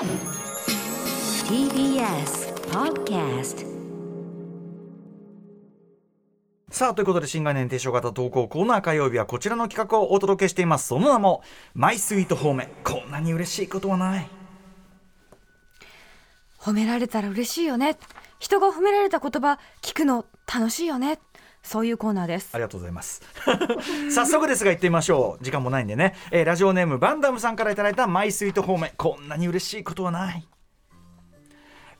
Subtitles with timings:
[0.00, 0.08] TBS
[2.70, 3.66] Podcast
[6.70, 10.86] さあということで新概念提唱型投稿コーナー火曜日はこちらの企画をお届けしています。
[10.86, 11.42] その名も
[11.74, 14.30] 「マイスイートホーム」こんなに嬉しいことはない。
[16.58, 17.98] 褒められたら嬉しいよね。
[18.38, 21.18] 人が褒められた言葉聞くの楽しいよね
[21.62, 22.50] そういうコーナーです。
[22.52, 23.22] ありがとうございます。
[24.10, 25.44] 早速ですが行ってみましょう。
[25.44, 30.46] 時間もないんでね、えーラジオネームバンダムさんからいただいたマイスイートホームこんなに嬉しいことはない。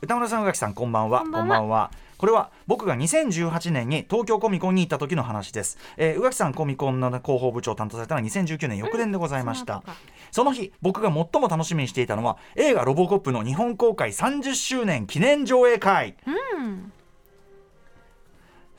[0.03, 1.21] 歌村さん宇垣さんこんばんは。
[1.21, 1.91] こんばんは。
[2.21, 9.83] これは僕が2018年に東京コミコンに行った時の話です、えー、宇垣さんコミコンの広報部長を担当されたのは2019年翌年でございました、
[10.31, 16.15] その日僕が最も楽しみにしていたのは映画「ロボコップ」の日本公開30周年記念上映会。
[16.27, 16.93] うん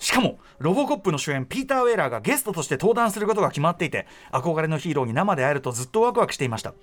[0.02, 6.74] しかもロボコップの主演ピーター・ウェーラーがゲストとして登壇することが決まっていて憧れのヒーローに生で会えるとずっとワクワクしていました。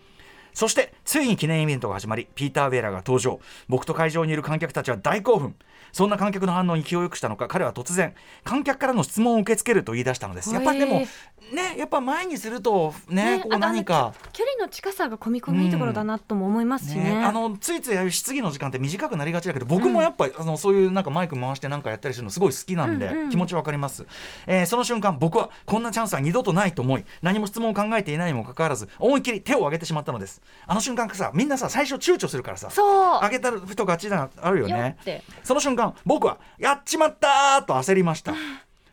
[0.54, 3.40] そしてついに記念イベントが始まりピーター・ウェーラーが登場。
[3.68, 5.56] 僕と会場にいる観客たちは大興奮。
[5.92, 10.52] そんな観客の反応に気を良くしたのか彼は突然観客からの質問を受け付けると言い出したのです。
[10.52, 11.06] やっぱりでもへ
[11.52, 23.30] ねやっぱ前にするとねねこう何か距離の近さが込み込みいいところだなとも思いますしね,、ね、あのついついああいう質疑の時間って短くなりがちだけど僕もやっぱり、あのそういうなんかマイク回してなんかやったりするのすごい好きなんで、うんうん。
[23.30, 24.06] 気持ちわかります、
[24.46, 30.42] えーその瞬間僕はこんなチャンスは二度とないと思い何も質問を考えていないにもかかわらず思いっきり手を挙げてしまったのです。
[30.66, 33.14] あの瞬間さみんなさ最初躊躇するからさそう。
[33.16, 34.96] 挙げた人勝ちだあるよよね
[35.42, 38.34] その瞬間僕はやっちまったーと焦りました。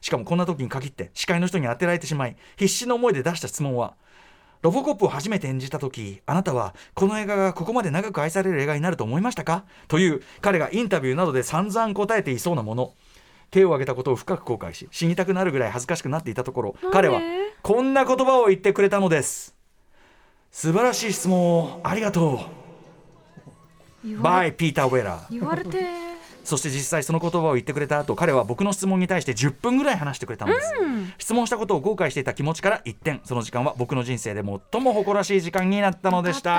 [0.02, 3.96] しかもこんな時に限って司会の人に当てられてしまい必死の思いで出した質問は
[4.62, 9.66] ロボコップを初めて演じた時あなたはこの映画がここまで長く愛される映画になると思いましたか？
[9.88, 12.94] という彼がインタビューなどで散々答えていそうなもの。
[13.52, 16.76] 手を挙げたことを深く後悔し死にたくなるぐらい恥ずかしくなっていたところ。
[16.92, 17.22] 彼は
[17.62, 19.56] こんな言葉を言ってくれたのです。
[20.52, 22.40] 素晴らしい質問をありがと
[24.04, 24.22] う。
[24.22, 26.15] バイピーター・ウェラー言われて
[26.46, 30.74] そして実際その言葉を言ってくれた後彼は僕の質問に対して10分ぐらい話してくれたのです、
[31.18, 36.52] 質問したことを後悔していた気持ちから一転その時間は僕の人生で最も誇らしい時間になったのでした。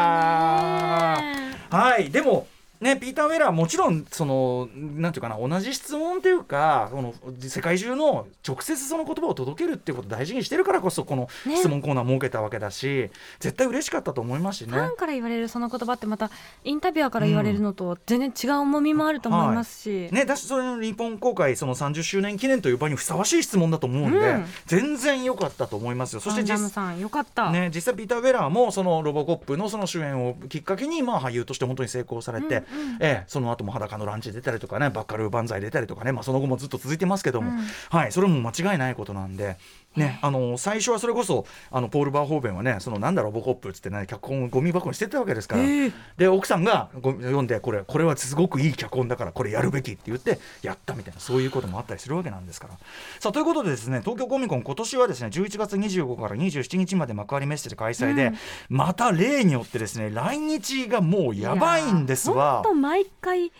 [1.70, 2.46] はいでも
[2.80, 11.56] ね、ピーター・ウェラーはもちろんそのなんていうかな同じ質問というかこの世界中の直接その言葉を届けるっていうことを大事にしてるからこそこのね。
[11.56, 13.10] 質問コーナー設けたわけだし、
[13.40, 14.72] 絶対嬉しかったと思いますしね。
[14.72, 16.30] ファンから言われるその言葉ってまた
[16.64, 24.44] インタビュアーから言われるのと全然違う重みもあると思いますし、ね、だしそれの日本公開その30周年記念という場にふさわしい質問だと思うんで、うん。
[24.66, 26.20] 全然良かったと思いますよ。
[26.20, 32.65] そしてファンダム実,、さんよかった、ね、実際ピーター・ウェラーもそのロボコップのその主演をきっかけに、まあ、俳優として本当に成功されて、うんうん
[33.00, 37.58] ええその後も裸のランチ出たりとかねバッカルー万歳出たりとかね、まあ、その後もずっと続いてますけども、うん
[37.90, 39.56] はい、それも間違いないことなんで。
[39.96, 45.92] ね、あの最初はそれこそあのポール・バーホーベンはねそのなんだロボコップっつってね脚本をゴミ箱に捨ててたわけですから、ええ。
[46.16, 52.74] で奥さんがご読んでこれこれはすごくいい脚本だからこれやるべきって言ってやったみたいなそういうこともあったりするわけなんですから。
[53.20, 58.36] さあということでですね東京コミコン今年はですね11月25から27日まで幕張メッセで開催で、うん。
[58.68, 62.62] また例によってですね来日がもうやばいんですわ。
[62.74, 63.52] 毎回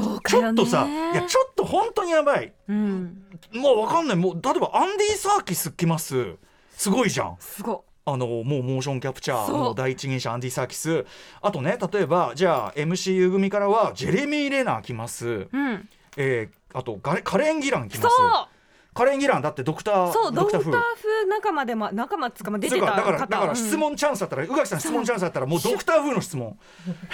[0.00, 2.52] 豪華ちょっとさいやちょっと本当にやばい。
[2.68, 3.22] うん。
[3.52, 4.16] もうわかんない。
[4.16, 6.36] もう例えばアンディ・サーキス来ます。
[6.70, 7.36] すごいじゃん。
[7.38, 11.06] すごあのもうモーションキャプチャーの第一人者アンディ・サーキス。
[11.40, 15.88] あとね例えばじゃあ MCU 組からはジェレミー・レナー来ます、うん。
[16.16, 18.14] えーあとガレカレン・ギラン来そます。
[18.20, 18.22] う
[18.94, 26.56] カレン・ギランだってドクターそうドクター風風仲間でも仲間っつうかまあ出てただからだから質問チャンスだったら宇垣さん質問チャンスだったらもうドクター風の質問。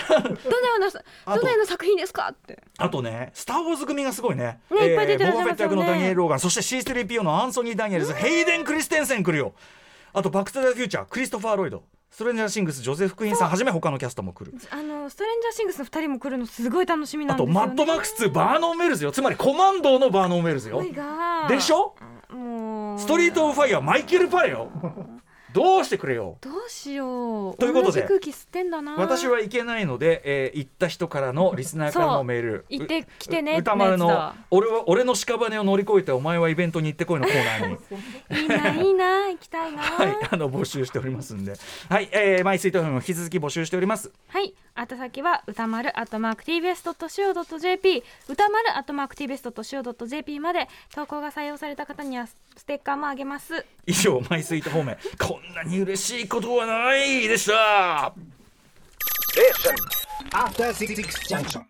[0.09, 0.35] どのよ
[0.77, 0.91] うな
[1.37, 2.63] どのような作品ですかって。
[2.79, 4.61] あとね、スター・ウォーズ組がすごいね。
[4.71, 9.55] ねいっぱい出てらっしゃいますよねボバフェット役のダニエル・ローガン、そして C3PO のアンソニー・ダニエルズ、ヘイデン・クリステンセン来るよ。
[10.13, 14.53] あと、バック・トゥ・ザ・フューチャー、クリストファー・ロイド、ストレンジャー・シングス、ジョゼフ・クイーンさんはじめ他のキャストも来る。
[14.71, 19.13] あのストレンジャーシングスの二人も来るのすごい楽しみなあと、んですよ、ね、マッドマックス2、バーノン・ウェルズよ。
[19.13, 20.83] つまり、コマンドーのバーノン・ウェルズよ
[21.49, 21.95] でしょ？
[22.29, 24.71] もうストリート・オブ・ファイヤー、マイケル・パレよ。
[25.53, 26.37] どうしてくれよ。
[26.41, 27.57] どうしよう。
[27.57, 28.97] ということで空気吸ってんだな。
[28.97, 32.65] 私は行けないので、えー行った人からのリスナーからのメール。
[32.69, 38.43] 行ってきてねう歌丸の俺は俺の屍を乗り越えてお前はイベントに行ってこいのコーナーに。
[38.43, 39.83] いいないいな行きたいな。
[39.83, 41.55] はい、あの募集しておりますんで、
[41.89, 44.11] はい、えー、マイスイートフェム引き続き募集しております。
[44.29, 58.13] はい、あと先は歌丸アットマーク TBS.CO.JP 歌丸アットマーク TBS.CO.JP まで投稿が採用された方にはステッカーもあげます以上、マイスイート方面、 こんなに嬉しいことはないでした。
[60.33, 60.95] After Six
[61.29, 61.65] Junction.